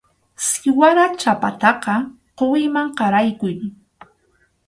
[0.47, 1.95] Siwara chhapataqa
[2.37, 3.55] quwiman qaraykuy.